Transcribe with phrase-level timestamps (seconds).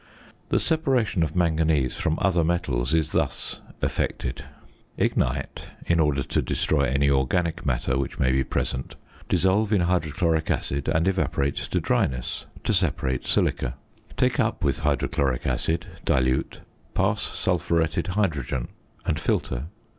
[0.49, 4.43] The separation of manganese from other metals is thus effected:
[4.97, 8.95] Ignite, in order to destroy any organic matter which may be present;
[9.29, 13.75] dissolve in hydrochloric acid, and evaporate to dryness, to separate silica.
[14.17, 16.61] Take up with hydrochloric acid, dilute,
[16.95, 18.69] pass sulphuretted hydrogen,
[19.05, 19.67] and filter.